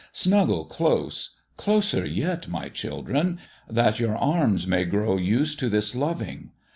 [0.13, 3.37] Snuggle close closer yet, my children
[3.69, 6.49] that your arms may grow used to this loving.